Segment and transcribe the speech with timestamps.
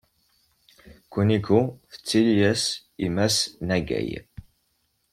[1.11, 1.57] Kuniko
[1.91, 2.63] tettili-as
[3.05, 3.35] i Mass
[3.67, 4.11] Nagai.